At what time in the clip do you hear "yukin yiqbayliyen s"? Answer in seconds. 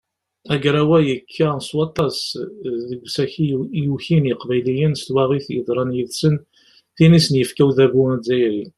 3.85-5.01